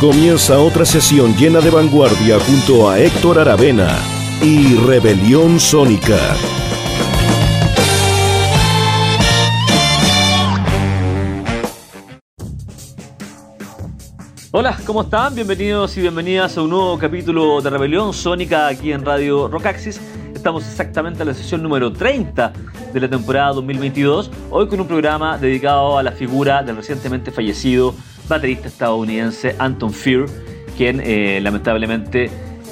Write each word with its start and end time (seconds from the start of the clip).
Comienza 0.00 0.58
otra 0.58 0.84
sesión 0.84 1.34
llena 1.36 1.60
de 1.62 1.70
vanguardia 1.70 2.38
junto 2.38 2.90
a 2.90 2.98
Héctor 2.98 3.38
Aravena 3.38 3.98
y 4.42 4.74
Rebelión 4.74 5.58
Sónica. 5.58 6.36
Hola, 14.50 14.76
¿cómo 14.84 15.00
están? 15.00 15.34
Bienvenidos 15.34 15.96
y 15.96 16.02
bienvenidas 16.02 16.58
a 16.58 16.62
un 16.62 16.70
nuevo 16.70 16.98
capítulo 16.98 17.62
de 17.62 17.70
Rebelión 17.70 18.12
Sónica 18.12 18.66
aquí 18.66 18.92
en 18.92 19.02
Radio 19.02 19.48
Rockaxis. 19.48 19.98
Estamos 20.34 20.68
exactamente 20.68 21.22
en 21.22 21.28
la 21.28 21.34
sesión 21.34 21.62
número 21.62 21.90
30 21.90 22.52
de 22.92 23.00
la 23.00 23.08
temporada 23.08 23.54
2022, 23.54 24.30
hoy 24.50 24.68
con 24.68 24.78
un 24.78 24.86
programa 24.86 25.38
dedicado 25.38 25.96
a 25.96 26.02
la 26.02 26.12
figura 26.12 26.62
del 26.62 26.76
recientemente 26.76 27.30
fallecido 27.30 27.94
baterista 28.28 28.68
estadounidense 28.68 29.56
Anton 29.58 29.92
Fear, 29.92 30.26
quien 30.76 31.00
eh, 31.02 31.40
lamentablemente 31.42 32.30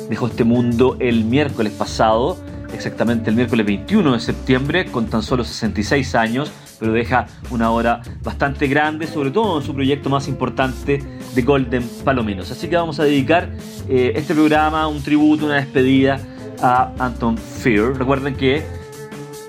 dejó 0.09 0.27
este 0.27 0.45
mundo 0.45 0.97
el 1.01 1.25
miércoles 1.25 1.73
pasado, 1.73 2.37
exactamente 2.73 3.31
el 3.31 3.37
miércoles 3.37 3.65
21 3.67 4.13
de 4.13 4.21
septiembre, 4.21 4.87
con 4.87 5.07
tan 5.07 5.23
solo 5.23 5.45
66 5.45 6.15
años, 6.15 6.51
pero 6.79 6.93
deja 6.93 7.27
una 7.51 7.71
obra 7.71 8.03
bastante 8.23 8.67
grande, 8.67 9.07
sobre 9.07 9.31
todo 9.31 9.59
en 9.59 9.65
su 9.65 9.75
proyecto 9.75 10.11
más 10.11 10.29
importante 10.29 11.03
de 11.35 11.43
Golden 11.43 11.89
Palominos. 12.05 12.51
Así 12.51 12.69
que 12.69 12.77
vamos 12.77 13.01
a 13.01 13.05
dedicar 13.05 13.49
eh, 13.89 14.13
este 14.17 14.35
programa, 14.35 14.87
un 14.89 15.03
tributo, 15.03 15.47
una 15.47 15.57
despedida 15.57 16.21
a 16.61 16.93
Anton 16.99 17.39
Fear. 17.39 17.97
Recuerden 17.97 18.35
que 18.35 18.84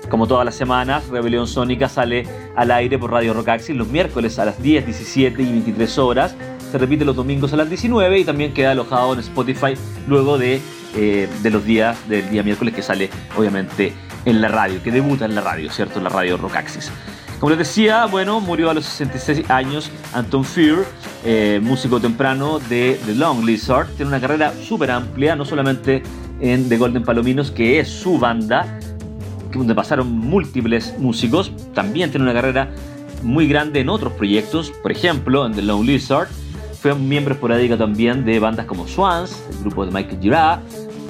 como 0.08 0.26
todas 0.26 0.44
las 0.44 0.54
semanas, 0.54 1.08
Rebelión 1.08 1.46
Sónica 1.46 1.88
sale 1.88 2.26
al 2.54 2.70
aire 2.70 2.98
por 2.98 3.10
Radio 3.10 3.34
Rockaxis 3.34 3.76
los 3.76 3.88
miércoles 3.88 4.38
a 4.38 4.44
las 4.44 4.62
10, 4.62 4.86
17 4.86 5.42
y 5.42 5.52
23 5.52 5.98
horas. 5.98 6.34
Se 6.70 6.78
repite 6.78 7.04
los 7.04 7.16
domingos 7.16 7.52
a 7.52 7.56
las 7.56 7.68
19 7.68 8.20
y 8.20 8.24
también 8.24 8.52
queda 8.52 8.72
alojado 8.72 9.14
en 9.14 9.20
Spotify 9.20 9.74
luego 10.06 10.38
de, 10.38 10.60
eh, 10.94 11.28
de 11.42 11.50
los 11.50 11.64
días 11.64 11.96
del 12.08 12.28
día 12.30 12.42
miércoles 12.42 12.74
que 12.74 12.82
sale 12.82 13.10
obviamente 13.36 13.92
en 14.24 14.40
la 14.40 14.48
radio, 14.48 14.82
que 14.82 14.90
debuta 14.90 15.24
en 15.24 15.34
la 15.34 15.40
radio, 15.40 15.70
¿cierto? 15.70 15.98
En 15.98 16.04
la 16.04 16.10
radio 16.10 16.36
Rockaxis. 16.36 16.90
Como 17.38 17.50
les 17.50 17.58
decía, 17.58 18.06
bueno, 18.06 18.40
murió 18.40 18.70
a 18.70 18.74
los 18.74 18.86
66 18.86 19.50
años 19.50 19.90
Anton 20.14 20.44
Fear, 20.44 20.78
eh, 21.24 21.60
músico 21.62 22.00
temprano 22.00 22.58
de 22.58 22.98
The 23.04 23.14
Long 23.14 23.44
Lizard. 23.44 23.88
Tiene 23.88 24.08
una 24.08 24.20
carrera 24.20 24.54
súper 24.66 24.90
amplia, 24.90 25.36
no 25.36 25.44
solamente 25.44 26.02
en 26.40 26.68
The 26.68 26.78
Golden 26.78 27.02
Palominos, 27.02 27.50
que 27.50 27.78
es 27.78 27.88
su 27.88 28.18
banda, 28.18 28.78
donde 29.52 29.74
pasaron 29.74 30.10
múltiples 30.12 30.94
músicos. 30.98 31.52
También 31.74 32.10
tiene 32.10 32.24
una 32.24 32.34
carrera 32.34 32.70
muy 33.22 33.48
grande 33.48 33.80
en 33.80 33.88
otros 33.88 34.12
proyectos, 34.12 34.70
por 34.82 34.92
ejemplo, 34.92 35.46
en 35.46 35.52
The 35.52 35.62
Lone 35.62 35.84
Lizard. 35.84 36.28
Fue 36.80 36.94
miembro 36.94 37.34
esporádico 37.34 37.76
también 37.76 38.24
de 38.24 38.38
bandas 38.38 38.66
como 38.66 38.86
Swans, 38.86 39.42
el 39.50 39.58
grupo 39.60 39.84
de 39.84 39.92
Michael 39.92 40.20
Girard, 40.20 40.60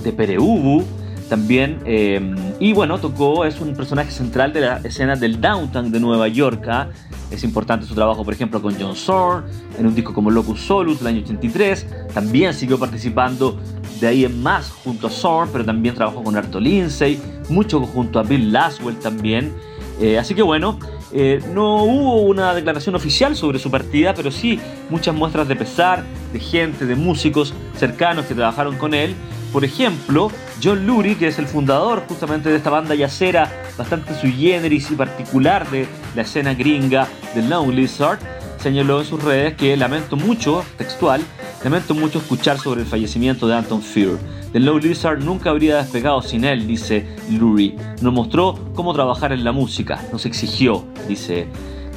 de 0.03 0.13
Pereubu, 0.13 0.85
también. 1.29 1.81
Eh, 1.85 2.35
y 2.61 2.73
bueno, 2.73 2.99
tocó, 2.99 3.45
es 3.45 3.61
un 3.61 3.75
personaje 3.75 4.11
central 4.11 4.53
de 4.53 4.61
la 4.61 4.77
escena 4.79 5.17
del 5.17 5.41
downtown 5.41 5.91
de 5.91 6.01
Nueva 6.01 6.29
York. 6.29 6.67
¿ah? 6.69 6.89
Es 7.31 7.43
importante 7.43 7.87
su 7.87 7.95
trabajo, 7.95 8.25
por 8.25 8.35
ejemplo, 8.35 8.63
con 8.63 8.75
John 8.79 8.95
Zorn, 8.95 9.45
en 9.79 9.87
un 9.87 9.95
disco 9.95 10.15
como 10.15 10.31
Locus 10.31 10.61
Solus 10.61 10.99
del 10.99 11.09
año 11.09 11.23
83. 11.23 11.87
También 12.15 12.55
siguió 12.55 12.79
participando 12.79 13.59
de 14.01 14.07
ahí 14.07 14.25
en 14.25 14.43
más 14.43 14.71
junto 14.71 15.09
a 15.09 15.11
Zorn, 15.11 15.51
pero 15.53 15.65
también 15.65 15.95
trabajó 15.95 16.23
con 16.23 16.37
Arto 16.37 16.61
Lindsay, 16.61 17.21
mucho 17.49 17.81
junto 17.81 18.19
a 18.19 18.23
Bill 18.23 18.53
Laswell 18.53 18.97
también. 18.97 19.53
Eh, 20.01 20.19
así 20.19 20.35
que 20.35 20.43
bueno, 20.43 20.79
eh, 21.13 21.41
no 21.55 21.85
hubo 21.85 22.23
una 22.23 22.55
declaración 22.55 22.95
oficial 22.95 23.35
sobre 23.35 23.59
su 23.59 23.71
partida, 23.71 24.13
pero 24.15 24.31
sí 24.31 24.61
muchas 24.91 25.15
muestras 25.15 25.49
de 25.49 25.57
pesar 25.57 26.05
de 26.33 26.41
gente, 26.41 26.85
de 26.85 26.95
músicos 26.95 27.55
cercanos 27.77 28.27
que 28.27 28.35
trabajaron 28.35 28.77
con 28.77 28.93
él. 28.95 29.15
Por 29.57 29.65
ejemplo, 29.65 30.31
John 30.63 30.87
Lurie, 30.87 31.17
que 31.17 31.29
es 31.29 31.39
el 31.39 31.47
fundador 31.47 32.03
justamente 32.07 32.51
de 32.51 32.57
esta 32.57 32.69
banda 32.69 32.95
yacera 32.95 33.51
bastante 33.79 34.15
sui 34.15 34.31
generis 34.33 34.91
y 34.91 34.97
particular 34.97 35.71
de 35.71 35.89
la 36.15 36.21
escena 36.21 36.53
gringa 36.53 37.09
de 37.35 37.41
Lone 37.41 37.73
Lizard, 37.73 38.19
señaló 38.63 39.01
en 39.01 39.07
sus 39.07 39.25
redes 39.25 39.55
que 39.55 39.75
lamento 39.79 40.15
mucho, 40.15 40.63
textual, 40.77 41.23
lamento 41.65 41.95
mucho 41.95 42.19
escuchar 42.19 42.59
sobre 42.59 42.83
el 42.83 42.87
fallecimiento 42.87 43.49
de 43.49 43.55
Anton 43.55 43.81
Fear. 43.81 44.19
The 44.53 44.61
Low 44.61 44.79
Lizard 44.79 45.25
nunca 45.25 45.49
habría 45.49 45.79
despegado 45.79 46.21
sin 46.21 46.45
él, 46.45 46.67
dice 46.67 47.17
Lurie. 47.31 47.77
Nos 48.03 48.13
mostró 48.13 48.59
cómo 48.75 48.93
trabajar 48.93 49.33
en 49.33 49.43
la 49.43 49.53
música, 49.53 50.05
nos 50.13 50.27
exigió, 50.27 50.85
dice 51.09 51.49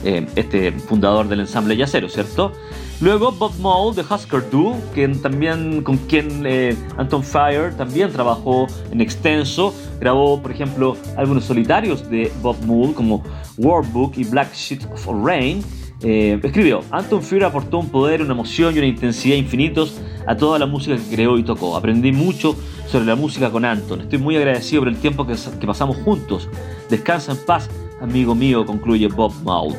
eh, 0.05 0.25
este 0.37 0.71
fundador 0.71 1.27
del 1.27 1.41
ensamble 1.41 1.75
yacero, 1.75 2.07
¿cierto? 2.07 2.53
Luego 3.01 3.31
Bob 3.31 3.53
Mould 3.59 3.95
de 3.95 4.01
Husker 4.01 4.49
Du, 4.49 4.75
también, 5.21 5.83
con 5.83 5.97
quien 5.97 6.43
eh, 6.45 6.75
Anton 6.97 7.23
Fire 7.23 7.73
también 7.77 8.11
trabajó 8.11 8.67
en 8.91 8.99
extenso, 8.99 9.73
grabó 10.01 10.41
por 10.41 10.51
ejemplo 10.51 10.97
álbumes 11.15 11.45
solitarios 11.45 12.09
de 12.09 12.29
Bob 12.41 12.57
Mould 12.65 12.95
como 12.95 13.23
Book 13.57 14.13
y 14.17 14.25
Black 14.25 14.53
Sheet 14.53 14.83
of 14.91 15.07
Rain, 15.23 15.63
eh, 16.01 16.39
escribió, 16.43 16.81
Anton 16.91 17.21
Fury 17.21 17.43
aportó 17.43 17.79
un 17.79 17.89
poder, 17.89 18.21
una 18.21 18.33
emoción 18.33 18.73
y 18.75 18.77
una 18.77 18.87
intensidad 18.87 19.35
infinitos 19.35 19.99
a 20.25 20.35
toda 20.35 20.57
la 20.59 20.65
música 20.65 20.95
que 20.95 21.15
creó 21.15 21.37
y 21.37 21.43
tocó. 21.43 21.75
Aprendí 21.75 22.11
mucho 22.11 22.55
sobre 22.87 23.05
la 23.05 23.15
música 23.15 23.49
con 23.49 23.65
Anton. 23.65 24.01
Estoy 24.01 24.19
muy 24.19 24.37
agradecido 24.37 24.81
por 24.81 24.89
el 24.89 24.97
tiempo 24.97 25.25
que, 25.25 25.35
pasamos 25.65 25.97
juntos. 25.97 26.47
Descansa 26.89 27.33
en 27.33 27.37
paz, 27.45 27.69
amigo 28.01 28.33
mío, 28.35 28.65
concluye 28.65 29.07
Bob 29.07 29.33
Maud. 29.43 29.75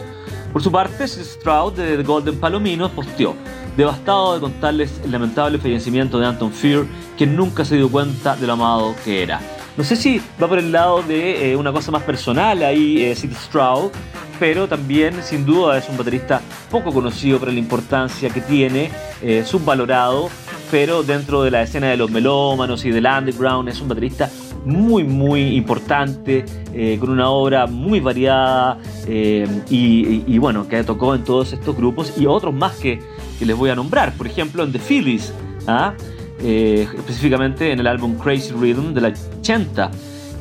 Por 0.53 0.63
su 0.63 0.73
parte, 0.73 1.07
Stroud 1.07 1.75
de 1.75 1.97
The 1.97 2.03
Golden 2.03 2.41
Palomino 2.41 2.89
posteó, 2.91 3.37
devastado 3.77 4.35
de 4.35 4.41
contarles 4.41 5.01
el 5.05 5.13
lamentable 5.13 5.59
fallecimiento 5.59 6.19
de 6.19 6.27
Anton 6.27 6.53
Fear, 6.53 6.87
que 7.17 7.25
nunca 7.25 7.65
se 7.65 7.77
dio 7.77 7.89
cuenta 7.89 8.35
de 8.35 8.49
lo 8.49 8.55
amado 8.55 8.95
que 9.05 9.23
era. 9.23 9.41
No 9.77 9.85
sé 9.85 9.95
si 9.95 10.21
va 10.43 10.49
por 10.49 10.59
el 10.59 10.73
lado 10.73 11.03
de 11.03 11.53
eh, 11.53 11.57
una 11.57 11.73
cosa 11.73 11.93
más 11.93 12.03
personal 12.03 12.65
ahí, 12.65 13.01
eh, 13.01 13.15
Sid 13.15 13.33
Stroud, 13.33 13.93
pero 14.41 14.67
también 14.67 15.23
sin 15.23 15.47
duda 15.47 15.79
es 15.79 15.89
un 15.89 15.97
baterista 15.97 16.41
poco 16.69 16.93
conocido 16.93 17.39
por 17.39 17.53
la 17.53 17.59
importancia 17.59 18.29
que 18.31 18.41
tiene, 18.41 18.91
eh, 19.23 19.45
subvalorado, 19.47 20.31
pero 20.71 21.03
dentro 21.03 21.43
de 21.43 21.51
la 21.51 21.63
escena 21.63 21.89
de 21.89 21.97
los 21.97 22.11
melómanos 22.11 22.85
y 22.85 22.91
del 22.91 23.07
underground 23.07 23.69
es 23.69 23.81
un 23.81 23.89
baterista 23.89 24.31
muy 24.65 25.05
muy 25.05 25.57
importante, 25.57 26.45
eh, 26.73 26.97
con 27.01 27.11
una 27.11 27.31
obra 27.31 27.67
muy 27.67 28.01
variada 28.01 28.79
eh, 29.07 29.47
y, 29.71 30.39
bueno, 30.39 30.69
que 30.69 30.85
tocó 30.85 31.15
en 31.15 31.25
todos 31.25 31.53
estos 31.53 31.77
grupos 31.77 32.15
y 32.19 32.27
otros 32.27 32.55
más 32.55 32.77
que, 32.77 33.01
les 33.41 33.57
voy 33.57 33.71
a 33.71 33.75
nombrar, 33.75 34.13
por 34.15 34.27
ejemplo 34.27 34.63
en 34.63 34.73
The 34.73 34.79
Phillies, 34.79 35.33
¿ah? 35.67 35.95
específicamente 36.43 37.73
en 37.73 37.81
el 37.81 37.87
álbum 37.87 38.17
Crazy 38.17 38.53
Rhythm 38.53 38.93
de 38.93 39.01
la 39.01 39.13
80, 39.41 39.91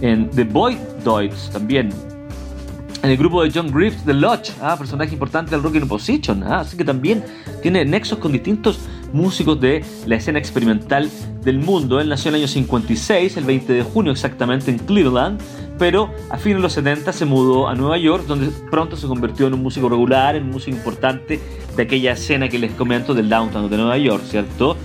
en 0.01 0.29
The 0.29 0.43
Boy 0.43 0.77
Deutz 1.03 1.49
también 1.49 1.89
en 3.01 3.11
el 3.11 3.17
grupo 3.17 3.43
de 3.43 3.51
John 3.53 3.71
Griffith 3.71 4.03
The 4.05 4.13
Lodge, 4.13 4.51
ah, 4.61 4.75
personaje 4.77 5.13
importante 5.13 5.51
del 5.51 5.63
rock 5.63 5.75
in 5.75 5.83
opposition, 5.83 6.43
ah, 6.43 6.59
así 6.59 6.75
que 6.75 6.83
también 6.83 7.23
tiene 7.61 7.85
nexos 7.85 8.19
con 8.19 8.31
distintos 8.31 8.79
músicos 9.13 9.59
de 9.59 9.83
la 10.05 10.15
escena 10.15 10.39
experimental 10.39 11.09
del 11.43 11.59
mundo. 11.59 11.99
Él 11.99 12.09
nació 12.09 12.29
en 12.29 12.35
el 12.35 12.41
año 12.41 12.47
56, 12.47 13.37
el 13.37 13.43
20 13.43 13.73
de 13.73 13.83
junio 13.83 14.11
exactamente 14.11 14.71
en 14.71 14.77
Cleveland, 14.79 15.39
pero 15.77 16.11
a 16.29 16.37
fines 16.37 16.57
de 16.57 16.61
los 16.61 16.73
70 16.73 17.13
se 17.13 17.25
mudó 17.25 17.67
a 17.67 17.75
Nueva 17.75 17.97
York, 17.97 18.25
donde 18.27 18.49
pronto 18.69 18.97
se 18.97 19.07
convirtió 19.07 19.47
en 19.47 19.53
un 19.53 19.63
músico 19.63 19.89
regular, 19.89 20.35
en 20.35 20.43
un 20.43 20.51
músico 20.51 20.75
importante 20.77 21.39
de 21.75 21.83
aquella 21.83 22.13
escena 22.13 22.49
que 22.49 22.59
les 22.59 22.71
comento 22.73 23.13
del 23.13 23.29
downtown 23.29 23.69
de 23.69 23.77
Nueva 23.77 23.97
York, 23.97 24.23
¿cierto? 24.25 24.75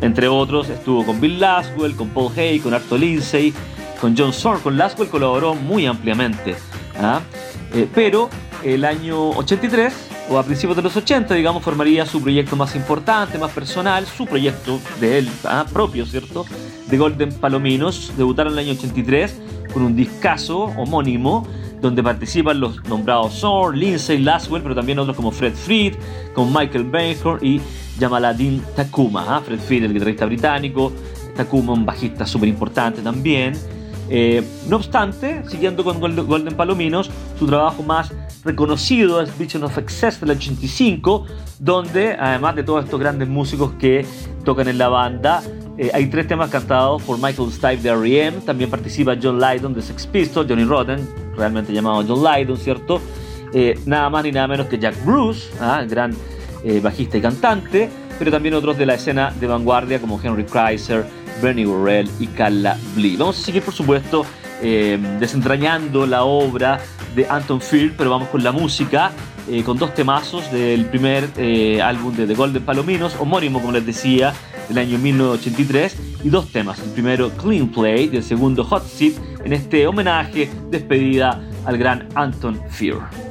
Entre 0.00 0.26
otros, 0.26 0.68
estuvo 0.68 1.06
con 1.06 1.20
Bill 1.20 1.38
Laswell, 1.38 1.94
con 1.94 2.08
Paul 2.08 2.32
Hay, 2.36 2.58
con 2.58 2.74
Arthur 2.74 2.98
Lindsay, 2.98 3.54
con 4.00 4.16
John 4.18 4.32
Zorn. 4.32 4.60
Con 4.60 4.76
Laswell 4.76 5.08
colaboró 5.08 5.54
muy 5.54 5.86
ampliamente. 5.86 6.56
¿ah? 7.00 7.20
Eh, 7.72 7.86
pero 7.94 8.28
el 8.64 8.84
año 8.84 9.30
83 9.30 10.11
o 10.30 10.38
a 10.38 10.42
principios 10.42 10.76
de 10.76 10.82
los 10.82 10.96
80, 10.96 11.34
digamos, 11.34 11.62
formaría 11.62 12.06
su 12.06 12.20
proyecto 12.22 12.56
más 12.56 12.74
importante, 12.74 13.38
más 13.38 13.50
personal, 13.52 14.06
su 14.06 14.26
proyecto 14.26 14.80
de 15.00 15.18
él 15.18 15.28
¿ah? 15.44 15.66
propio, 15.72 16.06
¿cierto? 16.06 16.46
De 16.88 16.96
Golden 16.96 17.32
Palominos. 17.32 18.12
Debutaron 18.16 18.52
en 18.52 18.58
el 18.58 18.64
año 18.66 18.78
83 18.78 19.40
con 19.72 19.82
un 19.82 19.96
discazo 19.96 20.64
homónimo 20.76 21.46
donde 21.80 22.02
participan 22.02 22.60
los 22.60 22.82
nombrados 22.84 23.40
Zorn, 23.40 23.78
Lindsay, 23.78 24.18
Laswell, 24.18 24.62
pero 24.62 24.74
también 24.74 24.98
otros 24.98 25.16
como 25.16 25.32
Fred 25.32 25.54
Fried, 25.54 25.94
con 26.32 26.52
Michael 26.52 26.84
Baker 26.84 27.42
y 27.42 27.60
Jamaladin 27.98 28.62
Takuma. 28.76 29.36
¿ah? 29.36 29.42
Fred 29.44 29.58
Fried, 29.58 29.84
el 29.84 29.92
guitarrista 29.92 30.26
británico, 30.26 30.92
Takuma, 31.36 31.72
un 31.72 31.84
bajista 31.84 32.26
súper 32.26 32.48
importante 32.48 33.02
también. 33.02 33.54
Eh, 34.14 34.42
no 34.68 34.76
obstante, 34.76 35.42
siguiendo 35.48 35.82
con 35.82 35.98
Golden 35.98 36.54
Palominos, 36.54 37.10
su 37.38 37.46
trabajo 37.46 37.82
más 37.82 38.12
reconocido 38.44 39.22
es 39.22 39.38
Vision 39.38 39.64
of 39.64 39.78
Excess 39.78 40.20
del 40.20 40.32
85, 40.32 41.24
donde 41.58 42.12
además 42.12 42.54
de 42.56 42.62
todos 42.62 42.84
estos 42.84 43.00
grandes 43.00 43.26
músicos 43.26 43.72
que 43.78 44.04
tocan 44.44 44.68
en 44.68 44.76
la 44.76 44.88
banda, 44.88 45.42
eh, 45.78 45.90
hay 45.94 46.08
tres 46.08 46.28
temas 46.28 46.50
cantados 46.50 47.02
por 47.04 47.16
Michael 47.16 47.50
Stipe 47.50 47.78
de 47.78 47.88
R.E.M., 47.88 48.42
también 48.44 48.68
participa 48.68 49.16
John 49.20 49.40
Lydon 49.40 49.72
de 49.72 49.80
Sex 49.80 50.06
Pistols, 50.06 50.46
Johnny 50.46 50.64
Rotten, 50.64 51.08
realmente 51.34 51.72
llamado 51.72 52.04
John 52.06 52.22
Lydon, 52.22 52.58
¿cierto? 52.58 53.00
Eh, 53.54 53.80
nada 53.86 54.10
más 54.10 54.24
ni 54.24 54.32
nada 54.32 54.46
menos 54.46 54.66
que 54.66 54.78
Jack 54.78 55.02
Bruce, 55.06 55.48
¿ah? 55.58 55.80
el 55.80 55.88
gran 55.88 56.14
bajista 56.82 57.16
y 57.16 57.22
cantante, 57.22 57.88
pero 58.18 58.30
también 58.30 58.54
otros 58.54 58.76
de 58.76 58.86
la 58.86 58.94
escena 58.94 59.32
de 59.40 59.48
vanguardia 59.48 60.00
como 60.00 60.20
Henry 60.22 60.44
Kreiser, 60.44 61.04
Bernie 61.40 61.66
Worrell 61.66 62.10
y 62.18 62.26
Carla 62.26 62.76
Blee. 62.94 63.16
Vamos 63.16 63.38
a 63.38 63.42
seguir, 63.42 63.62
por 63.62 63.74
supuesto, 63.74 64.26
eh, 64.62 64.98
desentrañando 65.18 66.06
la 66.06 66.24
obra 66.24 66.80
de 67.14 67.26
Anton 67.28 67.60
Field, 67.60 67.94
pero 67.96 68.10
vamos 68.10 68.28
con 68.28 68.42
la 68.42 68.52
música, 68.52 69.10
eh, 69.48 69.62
con 69.62 69.76
dos 69.76 69.94
temazos 69.94 70.50
del 70.52 70.86
primer 70.86 71.28
eh, 71.36 71.82
álbum 71.82 72.14
de 72.14 72.26
The 72.26 72.34
Golden 72.34 72.64
Palominos, 72.64 73.16
homónimo, 73.18 73.60
como 73.60 73.72
les 73.72 73.84
decía, 73.84 74.32
del 74.68 74.78
año 74.78 74.98
1983, 74.98 75.96
y 76.24 76.28
dos 76.28 76.50
temas. 76.52 76.78
El 76.80 76.90
primero, 76.90 77.30
Clean 77.30 77.68
Play, 77.68 78.10
y 78.12 78.16
el 78.16 78.22
segundo, 78.22 78.64
Hot 78.64 78.86
Seat, 78.86 79.14
en 79.44 79.52
este 79.52 79.86
homenaje, 79.86 80.48
despedida 80.70 81.40
al 81.64 81.76
gran 81.76 82.08
Anton 82.14 82.60
Fear. 82.70 83.21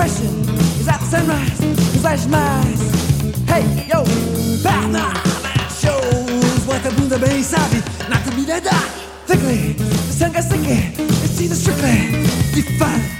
question 0.00 0.32
is 0.80 0.86
that 0.86 0.98
sunrise, 1.02 1.58
slash 2.00 2.24
mice. 2.26 2.80
Hey, 3.44 3.86
yo, 3.86 4.02
Batman, 4.62 5.12
that 5.44 5.68
shows 5.78 6.66
what 6.66 6.82
the 6.82 6.90
moon, 6.98 7.10
the 7.10 7.18
base 7.18 7.52
of 7.52 8.08
not 8.08 8.24
to 8.24 8.34
be 8.34 8.46
that 8.46 8.64
dark. 8.64 8.88
Thickly, 9.26 9.74
the 9.74 10.14
sun 10.20 10.32
gets 10.32 10.48
thicker, 10.48 11.02
it's 11.22 11.38
either 11.42 11.54
strictly 11.54 12.24
defined. 12.54 13.19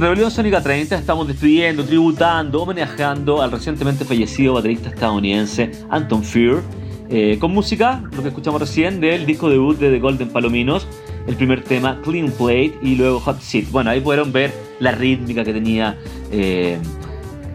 En 0.00 0.04
Rebelión 0.04 0.30
Sónica 0.30 0.62
30 0.62 0.96
estamos 0.96 1.28
despidiendo, 1.28 1.84
tributando, 1.84 2.62
homenajeando 2.62 3.42
al 3.42 3.52
recientemente 3.52 4.06
fallecido 4.06 4.54
baterista 4.54 4.88
estadounidense 4.88 5.72
Anton 5.90 6.24
Fear, 6.24 6.62
eh, 7.10 7.36
con 7.38 7.52
música, 7.52 8.02
lo 8.16 8.22
que 8.22 8.28
escuchamos 8.28 8.62
recién, 8.62 8.98
del 8.98 9.26
disco 9.26 9.50
debut 9.50 9.78
de 9.78 9.90
The 9.90 9.98
Golden 9.98 10.30
Palominos, 10.30 10.86
el 11.26 11.36
primer 11.36 11.62
tema 11.62 12.00
Clean 12.02 12.30
Plate 12.30 12.78
y 12.80 12.94
luego 12.94 13.20
Hot 13.20 13.42
Seat. 13.42 13.70
Bueno, 13.70 13.90
ahí 13.90 14.00
pudieron 14.00 14.32
ver 14.32 14.54
la 14.78 14.92
rítmica 14.92 15.44
que 15.44 15.52
tenía 15.52 15.98
eh, 16.32 16.78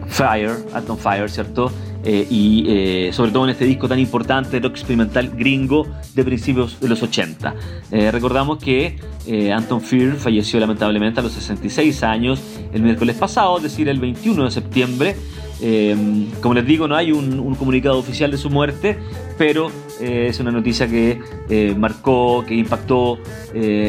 Fire, 0.06 0.52
Anton 0.72 0.98
Fire, 0.98 1.28
¿cierto? 1.28 1.72
Eh, 2.08 2.24
y 2.30 2.64
eh, 2.68 3.10
sobre 3.12 3.32
todo 3.32 3.44
en 3.44 3.50
este 3.50 3.64
disco 3.64 3.88
tan 3.88 3.98
importante, 3.98 4.60
rock 4.60 4.72
experimental 4.72 5.28
gringo 5.30 5.88
de 6.14 6.22
principios 6.22 6.78
de 6.78 6.88
los 6.88 7.02
80. 7.02 7.54
Eh, 7.90 8.12
recordamos 8.12 8.58
que 8.58 8.96
Anton 9.52 9.80
Fear 9.80 10.14
falleció 10.14 10.60
lamentablemente 10.60 11.18
a 11.18 11.22
los 11.24 11.32
66 11.32 12.04
años 12.04 12.40
el 12.72 12.82
miércoles 12.82 13.16
pasado, 13.16 13.56
es 13.56 13.64
decir, 13.64 13.88
el 13.88 13.98
21 13.98 14.44
de 14.44 14.50
septiembre. 14.52 15.16
Como 16.40 16.54
les 16.54 16.66
digo, 16.66 16.86
no 16.86 16.96
hay 16.96 17.12
un, 17.12 17.54
comunicado 17.54 17.98
oficial 17.98 18.30
de 18.30 18.36
su 18.36 18.50
muerte, 18.50 18.98
pero 19.38 19.70
es 20.00 20.38
una 20.40 20.50
noticia 20.50 20.86
que 20.86 21.74
marcó, 21.76 22.44
que 22.46 22.54
impactó 22.54 23.18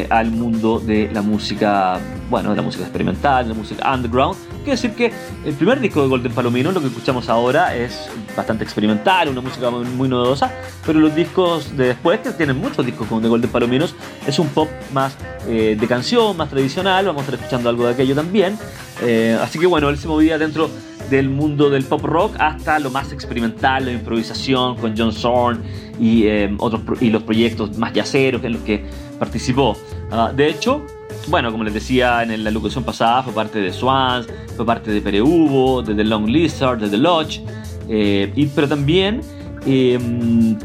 al 0.09 0.31
mundo 0.31 0.79
de 0.79 1.09
la 1.13 1.21
música, 1.21 1.99
bueno, 2.29 2.51
de 2.51 2.55
la 2.55 2.61
música 2.61 2.83
experimental, 2.83 3.45
de 3.45 3.53
la 3.53 3.59
música 3.59 3.93
underground 3.93 4.37
Quiero 4.67 4.81
decir 4.81 4.95
que 4.95 5.13
el 5.45 5.53
primer 5.53 5.79
disco 5.79 6.01
de 6.01 6.09
Golden 6.09 6.33
Palomino, 6.33 6.73
lo 6.73 6.81
que 6.81 6.87
escuchamos 6.87 7.29
ahora, 7.29 7.73
es 7.73 8.09
bastante 8.35 8.65
experimental, 8.65 9.29
una 9.29 9.39
música 9.39 9.69
muy, 9.69 10.09
novedosa, 10.09 10.51
pero 10.85 10.99
los 10.99 11.15
discos 11.15 11.77
de 11.77 11.85
después, 11.85 12.19
que 12.19 12.31
tienen 12.31 12.57
muchos 12.57 12.85
discos 12.85 13.07
como 13.07 13.21
de 13.21 13.29
Golden 13.29 13.49
Palominos, 13.49 13.95
es 14.27 14.39
un 14.39 14.49
pop 14.49 14.67
más 14.91 15.15
eh, 15.47 15.77
de 15.79 15.87
canción, 15.87 16.35
más 16.35 16.49
tradicional, 16.49 17.05
vamos 17.05 17.21
a 17.21 17.23
estar 17.23 17.35
escuchando 17.35 17.69
algo 17.69 17.85
de 17.85 17.93
aquello 17.93 18.13
también. 18.13 18.59
Eh, 19.03 19.39
así 19.41 19.57
que 19.57 19.67
bueno, 19.67 19.87
él 19.87 19.97
se 19.97 20.09
movía 20.09 20.37
dentro 20.37 20.69
del 21.09 21.29
mundo 21.29 21.69
del 21.69 21.83
pop 21.83 22.03
rock 22.03 22.35
hasta 22.39 22.79
lo 22.79 22.89
más 22.89 23.11
experimental, 23.11 23.85
la 23.85 23.91
improvisación 23.91 24.75
con 24.77 24.95
John 24.97 25.11
Zorn 25.11 25.61
y, 25.99 26.25
eh, 26.25 26.53
otros, 26.59 26.81
y 27.01 27.09
los 27.09 27.23
proyectos 27.23 27.77
más 27.77 27.93
yaceros 27.93 28.43
en 28.43 28.53
los 28.53 28.61
que 28.61 28.83
participó. 29.19 29.77
Ah, 30.11 30.31
de 30.35 30.49
hecho, 30.49 30.85
bueno, 31.27 31.51
como 31.51 31.63
les 31.63 31.73
decía 31.73 32.23
en 32.23 32.43
la 32.43 32.51
locución 32.51 32.83
pasada, 32.83 33.23
fue 33.23 33.33
parte 33.33 33.59
de 33.59 33.73
Swans, 33.73 34.27
fue 34.55 34.65
parte 34.65 34.91
de 34.91 35.01
Pereuvo, 35.01 35.81
de 35.81 35.95
The 35.95 36.03
Long 36.03 36.27
Lizard, 36.27 36.79
de 36.79 36.89
The 36.89 36.97
Lodge, 36.97 37.41
eh, 37.89 38.49
pero 38.55 38.67
también 38.67 39.21
em, 39.65 40.57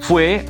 fue 0.00 0.44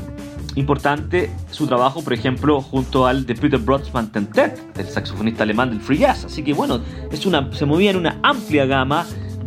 importante 0.55 1.31
su 1.51 1.67
trabajo, 1.67 2.03
por 2.03 2.13
ejemplo, 2.13 2.61
junto 2.61 3.07
al 3.07 3.27
de 3.27 3.35
Peter 3.35 3.59
Brodsman 3.59 4.11
Tentet, 4.11 4.59
el 4.79 4.87
saxofonista 4.87 5.43
alemán 5.43 5.71
del 5.71 5.81
free 5.81 5.99
jazz. 5.99 6.25
Así 6.25 6.43
que 6.43 6.53
bueno, 6.55 6.81
es 7.11 7.27
una, 7.27 7.53
se 7.53 7.67
movía 7.67 7.91
en 7.91 7.97
una 7.97 8.19
amplia 8.23 8.67
gama 8.67 9.07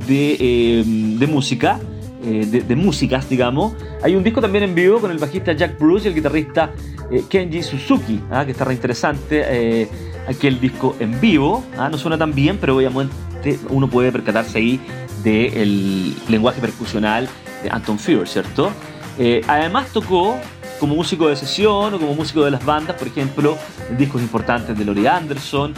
de, 0.09 0.79
em, 0.81 1.17
de 1.17 1.27
música. 1.27 1.79
Eh, 2.21 2.63
de, 2.67 2.75
músicas, 2.75 3.29
digamos. 3.29 3.73
Hay 4.03 4.13
un 4.13 4.25
disco 4.25 4.41
también 4.41 4.65
en 4.65 4.75
vivo 4.75 4.99
con 4.99 5.09
el 5.09 5.19
bajista 5.19 5.53
Jack 5.53 5.79
Bruce 5.79 6.05
y 6.05 6.09
el 6.09 6.15
guitarrista 6.15 6.69
eh, 7.09 7.23
Kenji 7.29 7.63
Suzuki, 7.63 8.19
¿ah? 8.29 8.43
que 8.43 8.51
está 8.51 8.65
re 8.65 8.73
interesante 8.73 9.87
aquí 10.27 10.47
el 10.47 10.59
disco 10.59 10.97
en 10.99 11.17
vivo. 11.21 11.63
¿ah? 11.77 11.87
No 11.89 11.97
suena 11.97 12.17
tan 12.17 12.33
bien, 12.33 12.57
pero 12.59 12.75
obviamente 12.75 13.57
uno 13.69 13.89
puede 13.89 14.11
percatarse 14.11 14.57
ahí 14.57 14.81
del 15.23 16.13
lenguaje 16.27 16.59
percusional 16.59 17.29
de 17.63 17.69
Anton 17.69 17.99
Fear, 17.99 18.27
¿cierto? 18.27 18.71
Eh, 19.17 19.41
además 19.47 19.87
tocó 19.91 20.37
como 20.79 20.95
músico 20.95 21.27
de 21.27 21.35
sesión 21.35 21.93
o 21.93 21.99
como 21.99 22.13
músico 22.15 22.43
de 22.45 22.51
las 22.51 22.63
bandas, 22.63 22.95
por 22.95 23.07
ejemplo, 23.07 23.57
discos 23.97 24.21
importantes 24.21 24.77
de 24.77 24.85
Laurie 24.85 25.09
Anderson, 25.09 25.73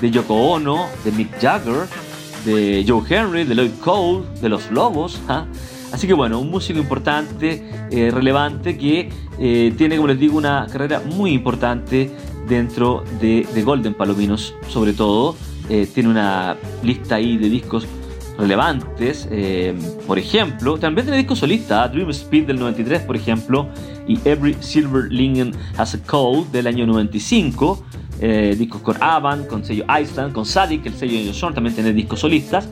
de 0.00 0.10
Yoko 0.10 0.34
Ono, 0.34 0.88
de 1.04 1.12
Mick 1.12 1.38
Jagger, 1.40 1.86
de 2.46 2.84
Joe 2.86 3.02
Henry, 3.08 3.44
de 3.44 3.54
Lloyd 3.54 3.72
Cole, 3.80 4.24
de 4.40 4.48
Los 4.48 4.70
Lobos. 4.70 5.20
¿ah? 5.28 5.44
Así 5.92 6.06
que 6.06 6.14
bueno, 6.14 6.38
un 6.38 6.50
músico 6.50 6.78
importante, 6.78 7.62
eh, 7.90 8.10
relevante, 8.10 8.78
que 8.78 9.10
eh, 9.38 9.74
tiene, 9.76 9.96
como 9.96 10.08
les 10.08 10.18
digo, 10.18 10.38
una 10.38 10.66
carrera 10.70 11.02
muy 11.04 11.32
importante 11.32 12.10
dentro 12.48 13.04
de, 13.20 13.46
Golden 13.64 13.94
Palominos, 13.94 14.54
sobre 14.68 14.92
todo. 14.92 15.36
Eh, 15.68 15.88
tiene 15.92 16.08
una 16.08 16.56
lista 16.84 17.16
ahí 17.16 17.36
de 17.36 17.50
discos 17.50 17.86
relevantes. 18.38 19.28
Por 20.06 20.18
ejemplo, 20.18 20.78
también 20.78 21.06
tiene 21.06 21.18
discos 21.18 21.38
solistas, 21.38 21.90
Dream 21.90 22.10
Speed 22.10 22.46
del 22.46 22.58
93, 22.58 23.02
por 23.02 23.16
ejemplo, 23.16 23.68
y 24.06 24.18
Every 24.24 24.54
Silver 24.60 25.10
Lingen 25.10 25.52
Has 25.76 25.94
a 25.94 26.02
Cold 26.02 26.52
del 26.52 26.66
año 26.66 26.86
95. 26.86 27.82
Eh, 28.20 28.54
discos 28.58 28.80
con 28.80 28.96
Avan, 29.02 29.46
con 29.46 29.64
sello 29.64 29.84
Iceland, 30.00 30.32
con 30.32 30.46
Sadik, 30.46 30.86
el 30.86 30.94
sello 30.94 31.18
de 31.18 31.26
Johnson, 31.26 31.54
también 31.54 31.74
tiene 31.74 31.92
discos 31.92 32.20
solistas. 32.20 32.68